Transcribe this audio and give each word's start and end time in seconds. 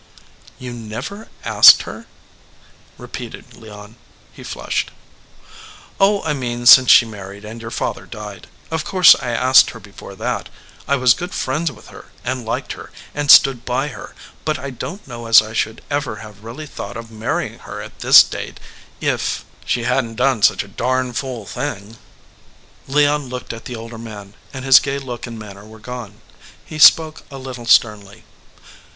"You 0.57 0.73
never 0.73 1.27
asked 1.45 1.83
her?" 1.83 2.07
repeated 2.97 3.55
Leon. 3.55 3.97
He 4.33 4.41
flushed. 4.41 4.89
"Oh, 5.99 6.23
I 6.23 6.33
mean 6.33 6.65
since 6.65 6.89
she 6.89 7.05
married 7.05 7.45
and 7.45 7.61
your 7.61 7.69
father 7.69 8.07
died. 8.07 8.47
Of 8.71 8.83
course 8.83 9.15
I 9.21 9.29
asked 9.29 9.69
her 9.69 9.79
before 9.79 10.15
that. 10.15 10.49
I 10.87 10.95
was 10.95 11.13
good 11.13 11.35
friends 11.35 11.71
with 11.71 11.89
her, 11.89 12.05
and 12.25 12.43
liked 12.43 12.73
her, 12.73 12.89
and 13.13 13.29
stood 13.29 13.63
by 13.63 13.89
her, 13.89 14.15
but 14.43 14.57
I 14.57 14.71
don 14.71 14.97
t 14.97 15.03
know 15.05 15.27
as 15.27 15.39
I 15.39 15.53
should 15.53 15.83
ever 15.91 16.15
have 16.15 16.43
really 16.43 16.65
thought 16.65 16.97
of 16.97 17.11
marrying 17.11 17.59
her 17.59 17.79
at 17.79 17.99
this 17.99 18.23
date 18.23 18.59
if 18.99 19.45
she 19.65 19.83
hadn 19.83 20.13
t 20.13 20.15
done 20.15 20.41
such 20.41 20.63
a 20.63 20.67
darn 20.67 21.13
fool 21.13 21.45
thing." 21.45 21.97
Leon 22.87 23.29
looked 23.29 23.53
at 23.53 23.65
the 23.65 23.75
older 23.75 23.99
man, 23.99 24.33
and 24.51 24.65
his 24.65 24.79
gay 24.79 24.97
look 24.97 25.27
and 25.27 25.37
manner 25.37 25.63
were 25.63 25.77
gone. 25.77 26.21
He 26.65 26.79
spoke 26.79 27.21
a 27.29 27.37
little 27.37 27.67
sternly. 27.67 28.23